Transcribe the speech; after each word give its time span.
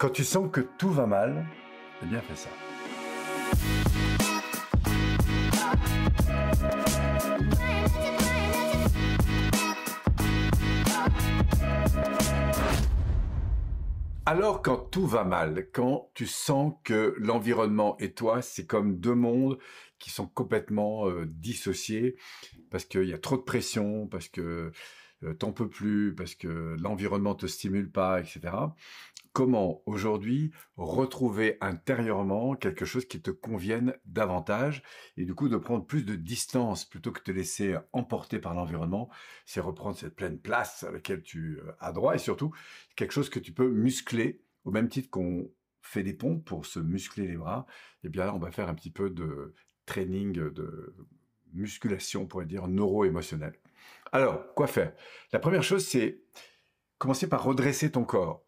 Quand 0.00 0.08
tu 0.08 0.24
sens 0.24 0.50
que 0.50 0.62
tout 0.62 0.88
va 0.88 1.04
mal, 1.04 1.46
eh 2.02 2.06
bien 2.06 2.22
fais 2.22 2.34
ça. 2.34 2.48
Alors 14.24 14.62
quand 14.62 14.78
tout 14.90 15.06
va 15.06 15.24
mal, 15.24 15.68
quand 15.70 16.10
tu 16.14 16.26
sens 16.26 16.72
que 16.82 17.14
l'environnement 17.18 17.98
et 17.98 18.14
toi, 18.14 18.40
c'est 18.40 18.64
comme 18.64 18.98
deux 18.98 19.14
mondes 19.14 19.58
qui 19.98 20.08
sont 20.08 20.26
complètement 20.26 21.10
euh, 21.10 21.26
dissociés, 21.26 22.16
parce 22.70 22.86
qu'il 22.86 23.04
y 23.04 23.12
a 23.12 23.18
trop 23.18 23.36
de 23.36 23.42
pression, 23.42 24.06
parce 24.06 24.28
que 24.28 24.72
t'en 25.38 25.52
peux 25.52 25.68
plus, 25.68 26.14
parce 26.14 26.34
que 26.34 26.76
l'environnement 26.80 27.34
te 27.34 27.46
stimule 27.46 27.90
pas, 27.90 28.20
etc 28.20 28.52
comment 29.32 29.82
aujourd'hui 29.86 30.50
retrouver 30.76 31.56
intérieurement 31.60 32.54
quelque 32.56 32.84
chose 32.84 33.06
qui 33.06 33.22
te 33.22 33.30
convienne 33.30 33.94
davantage 34.04 34.82
et 35.16 35.24
du 35.24 35.34
coup 35.34 35.48
de 35.48 35.56
prendre 35.56 35.86
plus 35.86 36.04
de 36.04 36.16
distance 36.16 36.84
plutôt 36.84 37.12
que 37.12 37.20
de 37.20 37.24
te 37.24 37.30
laisser 37.30 37.76
emporter 37.92 38.38
par 38.38 38.54
l'environnement, 38.54 39.08
c'est 39.46 39.60
reprendre 39.60 39.96
cette 39.96 40.16
pleine 40.16 40.38
place 40.38 40.82
à 40.82 40.90
laquelle 40.90 41.22
tu 41.22 41.58
euh, 41.58 41.72
as 41.78 41.92
droit 41.92 42.14
et 42.14 42.18
surtout 42.18 42.52
quelque 42.96 43.12
chose 43.12 43.30
que 43.30 43.38
tu 43.38 43.52
peux 43.52 43.70
muscler 43.70 44.42
au 44.64 44.70
même 44.70 44.88
titre 44.88 45.10
qu'on 45.10 45.50
fait 45.80 46.02
des 46.02 46.14
pompes 46.14 46.44
pour 46.44 46.66
se 46.66 46.78
muscler 46.78 47.26
les 47.26 47.36
bras, 47.36 47.66
et 48.02 48.06
eh 48.06 48.08
bien 48.10 48.26
là 48.26 48.34
on 48.34 48.38
va 48.38 48.50
faire 48.50 48.68
un 48.68 48.74
petit 48.74 48.90
peu 48.90 49.10
de 49.10 49.54
training 49.86 50.32
de 50.32 50.94
musculation, 51.52 52.22
on 52.22 52.26
pourrait 52.26 52.46
dire 52.46 52.68
neuro-émotionnel. 52.68 53.54
Alors, 54.12 54.54
quoi 54.54 54.66
faire? 54.66 54.92
La 55.32 55.38
première 55.38 55.62
chose, 55.62 55.86
c'est 55.86 56.20
commencer 56.98 57.28
par 57.28 57.44
redresser 57.44 57.90
ton 57.90 58.04
corps. 58.04 58.44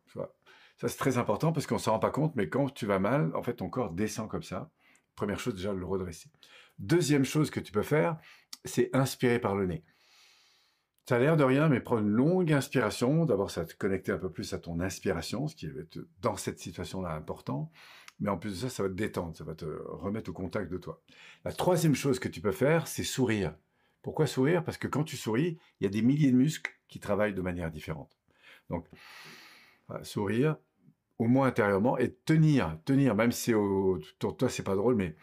Ça, 0.78 0.88
c'est 0.88 0.96
très 0.96 1.16
important 1.16 1.52
parce 1.52 1.66
qu'on 1.66 1.78
s'en 1.78 1.92
rend 1.92 1.98
pas 2.00 2.10
compte, 2.10 2.34
mais 2.34 2.48
quand 2.48 2.68
tu 2.74 2.86
vas 2.86 2.98
mal, 2.98 3.30
en 3.36 3.42
fait, 3.42 3.54
ton 3.54 3.70
corps 3.70 3.92
descend 3.92 4.28
comme 4.28 4.42
ça. 4.42 4.70
Première 5.14 5.38
chose, 5.38 5.54
déjà, 5.54 5.72
le 5.72 5.84
redresser. 5.84 6.28
Deuxième 6.78 7.24
chose 7.24 7.50
que 7.50 7.60
tu 7.60 7.70
peux 7.70 7.82
faire, 7.82 8.16
c'est 8.64 8.90
inspirer 8.92 9.38
par 9.38 9.54
le 9.54 9.66
nez. 9.66 9.84
Ça 11.08 11.16
a 11.16 11.18
l'air 11.18 11.36
de 11.36 11.44
rien, 11.44 11.68
mais 11.68 11.80
prends 11.80 11.98
une 11.98 12.08
longue 12.08 12.52
inspiration. 12.52 13.26
D'abord, 13.26 13.50
ça 13.50 13.62
va 13.62 13.66
te 13.66 13.74
connecter 13.74 14.12
un 14.12 14.18
peu 14.18 14.30
plus 14.30 14.52
à 14.54 14.58
ton 14.58 14.80
inspiration, 14.80 15.46
ce 15.46 15.54
qui 15.54 15.66
être 15.66 15.98
dans 16.20 16.36
cette 16.36 16.58
situation-là 16.58 17.12
important. 17.12 17.70
Mais 18.22 18.30
en 18.30 18.38
plus 18.38 18.50
de 18.50 18.54
ça, 18.56 18.68
ça 18.68 18.84
va 18.84 18.88
te 18.88 18.94
détendre, 18.94 19.36
ça 19.36 19.42
va 19.42 19.56
te 19.56 19.64
remettre 19.64 20.30
au 20.30 20.32
contact 20.32 20.70
de 20.70 20.78
toi. 20.78 21.02
La 21.44 21.52
troisième 21.52 21.96
chose 21.96 22.20
que 22.20 22.28
tu 22.28 22.40
peux 22.40 22.52
faire, 22.52 22.86
c'est 22.86 23.02
sourire. 23.02 23.52
Pourquoi 24.00 24.28
sourire? 24.28 24.62
Parce 24.62 24.78
que 24.78 24.86
quand 24.86 25.02
tu 25.02 25.16
souris, 25.16 25.58
il 25.80 25.84
y 25.84 25.86
a 25.86 25.90
des 25.90 26.02
milliers 26.02 26.30
de 26.30 26.36
muscles 26.36 26.72
qui 26.86 27.00
travaillent 27.00 27.34
de 27.34 27.42
manière 27.42 27.72
différente. 27.72 28.16
Donc, 28.70 28.86
sourire, 30.02 30.56
au 31.18 31.26
moins 31.26 31.48
intérieurement, 31.48 31.98
et 31.98 32.14
tenir, 32.24 32.78
tenir, 32.84 33.16
même 33.16 33.32
si 33.32 33.54
au, 33.54 34.00
pour 34.20 34.36
toi 34.36 34.48
c'est 34.48 34.62
pas 34.62 34.76
drôle, 34.76 34.94
mais 34.94 35.16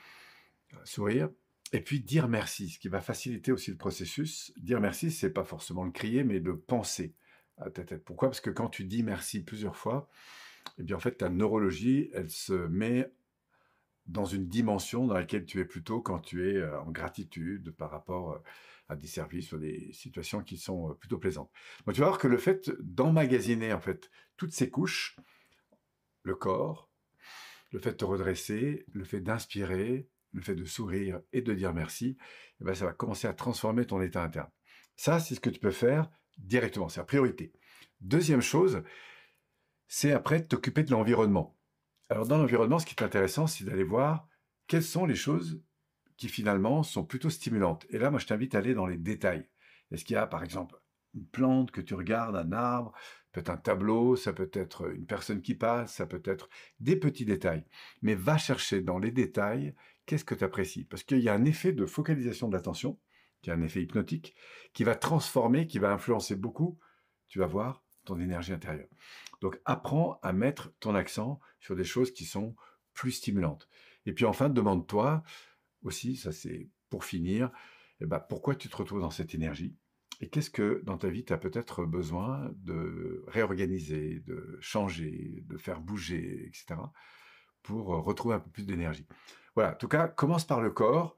euh, 0.73 0.77
sourire, 0.83 1.29
et 1.71 1.79
puis 1.79 2.01
dire 2.01 2.27
merci, 2.27 2.69
ce 2.69 2.79
qui 2.79 2.89
va 2.89 2.99
faciliter 2.99 3.53
aussi 3.53 3.71
le 3.71 3.77
processus. 3.77 4.53
Dire 4.57 4.81
merci, 4.81 5.09
c'est 5.09 5.29
pas 5.29 5.45
forcément 5.45 5.85
le 5.85 5.91
crier, 5.91 6.25
mais 6.25 6.39
le 6.39 6.59
penser 6.59 7.15
à 7.57 7.69
ta 7.69 7.85
tête. 7.85 8.03
Pourquoi? 8.03 8.27
Parce 8.27 8.41
que 8.41 8.49
quand 8.49 8.67
tu 8.67 8.83
dis 8.83 9.03
merci 9.03 9.41
plusieurs 9.41 9.77
fois, 9.77 10.09
eh 10.77 10.83
bien 10.83 10.95
en 10.95 10.99
fait 10.99 11.17
ta 11.17 11.29
neurologie, 11.29 12.09
elle 12.13 12.29
se 12.29 12.53
met 12.53 13.11
dans 14.09 14.25
une 14.25 14.47
dimension 14.47 15.05
dans 15.05 15.13
laquelle 15.13 15.45
tu 15.45 15.59
es 15.59 15.65
plutôt 15.65 16.01
quand 16.01 16.19
tu 16.19 16.49
es 16.49 16.55
euh, 16.55 16.81
en 16.81 16.91
gratitude 16.91 17.71
par 17.71 17.91
rapport 17.91 18.33
euh, 18.33 18.39
à 18.89 18.95
des 18.95 19.07
services 19.07 19.51
ou 19.51 19.59
des 19.59 19.91
situations 19.93 20.41
qui 20.41 20.57
sont 20.57 20.89
euh, 20.89 20.93
plutôt 20.95 21.19
plaisantes. 21.19 21.51
Donc 21.85 21.95
tu 21.95 22.01
vas 22.01 22.07
voir 22.07 22.19
que 22.19 22.27
le 22.27 22.37
fait 22.37 22.71
d'emmagasiner 22.79 23.71
en 23.71 23.79
fait 23.79 24.09
toutes 24.35 24.51
ces 24.51 24.69
couches, 24.69 25.15
le 26.23 26.35
corps, 26.35 26.89
le 27.71 27.79
fait 27.79 27.91
de 27.91 27.97
te 27.97 28.05
redresser, 28.05 28.85
le 28.93 29.03
fait 29.03 29.21
d'inspirer, 29.21 30.07
le 30.33 30.41
fait 30.41 30.55
de 30.55 30.65
sourire 30.65 31.21
et 31.31 31.41
de 31.41 31.53
dire 31.53 31.73
merci, 31.73 32.17
eh 32.61 32.63
ben 32.63 32.73
ça 32.73 32.85
va 32.85 32.93
commencer 32.93 33.27
à 33.27 33.33
transformer 33.33 33.85
ton 33.85 34.01
état 34.01 34.23
interne. 34.23 34.49
Ça, 34.95 35.19
c'est 35.19 35.35
ce 35.35 35.39
que 35.39 35.49
tu 35.49 35.59
peux 35.59 35.71
faire 35.71 36.09
directement, 36.37 36.89
c'est 36.89 36.99
la 36.99 37.05
priorité. 37.05 37.53
Deuxième 38.01 38.41
chose, 38.41 38.83
c'est 39.89 40.13
après 40.13 40.45
t'occuper 40.45 40.83
de 40.83 40.91
l'environnement. 40.91 41.57
Alors 42.09 42.27
dans 42.27 42.37
l'environnement, 42.37 42.79
ce 42.79 42.85
qui 42.85 42.95
est 42.95 43.03
intéressant, 43.03 43.47
c'est 43.47 43.65
d'aller 43.65 43.83
voir 43.83 44.29
quelles 44.67 44.83
sont 44.83 45.05
les 45.05 45.15
choses 45.15 45.61
qui 46.15 46.29
finalement 46.29 46.83
sont 46.83 47.03
plutôt 47.03 47.31
stimulantes. 47.31 47.85
Et 47.89 47.97
là, 47.97 48.11
moi, 48.11 48.19
je 48.19 48.27
t'invite 48.27 48.53
à 48.53 48.59
aller 48.59 48.75
dans 48.75 48.85
les 48.85 48.97
détails. 48.97 49.49
Est-ce 49.91 50.05
qu'il 50.05 50.13
y 50.13 50.17
a, 50.17 50.27
par 50.27 50.43
exemple, 50.43 50.79
une 51.15 51.25
plante 51.25 51.71
que 51.71 51.81
tu 51.81 51.95
regardes, 51.95 52.35
un 52.35 52.51
arbre, 52.51 52.93
peut-être 53.31 53.49
un 53.49 53.57
tableau, 53.57 54.15
ça 54.15 54.31
peut 54.31 54.51
être 54.53 54.93
une 54.93 55.07
personne 55.07 55.41
qui 55.41 55.55
passe, 55.55 55.95
ça 55.95 56.05
peut 56.05 56.21
être 56.23 56.49
des 56.79 56.95
petits 56.95 57.25
détails. 57.25 57.65
Mais 58.03 58.13
va 58.13 58.37
chercher 58.37 58.81
dans 58.81 58.99
les 58.99 59.11
détails 59.11 59.73
qu'est-ce 60.05 60.25
que 60.25 60.35
tu 60.35 60.43
apprécies. 60.43 60.85
Parce 60.85 61.03
qu'il 61.03 61.19
y 61.19 61.29
a 61.29 61.33
un 61.33 61.45
effet 61.45 61.71
de 61.71 61.87
focalisation 61.87 62.47
de 62.47 62.53
l'attention, 62.53 62.99
qui 63.41 63.49
est 63.49 63.53
un 63.53 63.61
effet 63.63 63.81
hypnotique, 63.81 64.35
qui 64.73 64.83
va 64.83 64.93
transformer, 64.93 65.65
qui 65.65 65.79
va 65.79 65.91
influencer 65.91 66.35
beaucoup, 66.35 66.77
tu 67.27 67.39
vas 67.39 67.47
voir, 67.47 67.83
ton 68.09 68.19
énergie 68.19 68.53
intérieure. 68.53 68.89
Donc 69.41 69.59
apprends 69.65 70.19
à 70.21 70.33
mettre 70.33 70.73
ton 70.79 70.95
accent 70.95 71.39
sur 71.59 71.75
des 71.75 71.83
choses 71.83 72.11
qui 72.11 72.25
sont 72.25 72.55
plus 72.93 73.11
stimulantes. 73.11 73.69
Et 74.05 74.13
puis 74.13 74.25
enfin, 74.25 74.49
demande-toi 74.49 75.23
aussi, 75.83 76.15
ça 76.15 76.31
c'est 76.31 76.69
pour 76.89 77.05
finir, 77.05 77.51
eh 78.01 78.05
ben, 78.05 78.19
pourquoi 78.19 78.55
tu 78.55 78.67
te 78.67 78.75
retrouves 78.75 79.01
dans 79.01 79.11
cette 79.11 79.33
énergie 79.35 79.75
et 80.21 80.27
qu'est-ce 80.27 80.49
que 80.49 80.81
dans 80.83 80.97
ta 80.97 81.09
vie 81.09 81.23
tu 81.23 81.31
as 81.31 81.37
peut-être 81.37 81.85
besoin 81.85 82.51
de 82.57 83.23
réorganiser, 83.27 84.21
de 84.25 84.57
changer, 84.59 85.43
de 85.47 85.57
faire 85.57 85.79
bouger, 85.79 86.47
etc. 86.47 86.75
pour 87.61 87.87
retrouver 87.87 88.35
un 88.35 88.39
peu 88.39 88.49
plus 88.49 88.65
d'énergie. 88.65 89.07
Voilà, 89.55 89.73
en 89.73 89.77
tout 89.77 89.87
cas, 89.87 90.07
commence 90.07 90.45
par 90.45 90.61
le 90.61 90.71
corps, 90.71 91.17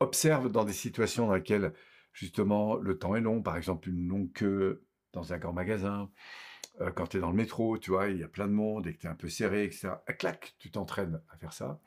observe 0.00 0.50
dans 0.50 0.64
des 0.64 0.72
situations 0.72 1.26
dans 1.26 1.34
lesquelles 1.34 1.74
justement 2.12 2.76
le 2.76 2.98
temps 2.98 3.14
est 3.16 3.20
long, 3.20 3.42
par 3.42 3.56
exemple 3.56 3.90
une 3.90 4.08
longue 4.08 4.32
queue 4.32 4.85
dans 5.16 5.32
un 5.32 5.38
grand 5.38 5.54
magasin, 5.54 6.10
euh, 6.80 6.92
quand 6.92 7.08
tu 7.08 7.16
es 7.16 7.20
dans 7.20 7.30
le 7.30 7.36
métro, 7.36 7.78
tu 7.78 7.90
vois, 7.90 8.08
il 8.08 8.18
y 8.18 8.22
a 8.22 8.28
plein 8.28 8.46
de 8.46 8.52
monde 8.52 8.86
et 8.86 8.94
que 8.94 8.98
tu 8.98 9.06
es 9.06 9.10
un 9.10 9.14
peu 9.14 9.28
serré, 9.28 9.64
etc. 9.64 9.88
Ah, 10.06 10.12
clac, 10.12 10.54
tu 10.58 10.70
t'entraînes 10.70 11.20
à 11.30 11.36
faire 11.38 11.52
ça. 11.52 11.80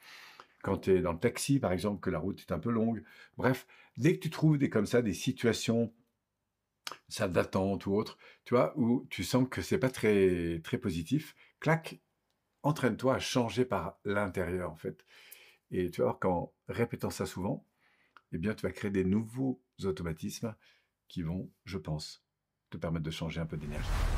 Quand 0.63 0.79
tu 0.79 0.91
es 0.95 1.01
dans 1.01 1.13
le 1.13 1.19
taxi, 1.19 1.59
par 1.59 1.71
exemple, 1.71 2.01
que 2.01 2.09
la 2.09 2.19
route 2.19 2.39
est 2.41 2.51
un 2.51 2.59
peu 2.59 2.71
longue. 2.71 3.03
Bref, 3.37 3.67
dès 3.97 4.15
que 4.15 4.23
tu 4.23 4.29
trouves 4.29 4.57
des 4.57 4.69
comme 4.69 4.87
ça, 4.87 5.01
des 5.01 5.13
situations, 5.13 5.93
salle 7.07 7.31
d'attente 7.31 7.85
ou 7.85 7.93
autre, 7.93 8.17
tu 8.45 8.55
vois, 8.55 8.73
où 8.77 9.05
tu 9.09 9.23
sens 9.23 9.47
que 9.47 9.61
c'est 9.61 9.77
pas 9.77 9.91
très, 9.91 10.59
très 10.63 10.79
positif, 10.79 11.35
clac, 11.59 11.99
entraîne-toi 12.63 13.15
à 13.15 13.19
changer 13.19 13.63
par 13.63 13.99
l'intérieur, 14.05 14.71
en 14.71 14.75
fait. 14.75 15.05
Et 15.71 15.91
tu 15.91 16.01
vas 16.01 16.07
voir 16.07 16.19
qu'en 16.19 16.51
répétant 16.67 17.11
ça 17.11 17.27
souvent, 17.27 17.63
eh 18.31 18.39
bien, 18.39 18.55
tu 18.55 18.63
vas 18.65 18.71
créer 18.71 18.91
des 18.91 19.05
nouveaux 19.05 19.61
automatismes 19.83 20.55
qui 21.07 21.21
vont, 21.21 21.49
je 21.65 21.77
pense, 21.77 22.23
te 22.69 22.77
permettre 22.77 23.05
de 23.05 23.11
changer 23.11 23.39
un 23.39 23.45
peu 23.45 23.57
d'énergie. 23.57 24.08